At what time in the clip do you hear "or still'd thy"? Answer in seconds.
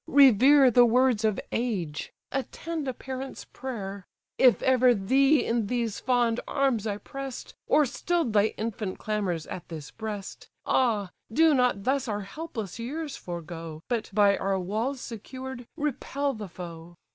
7.67-8.55